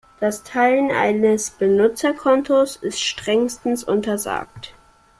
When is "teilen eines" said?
0.41-1.51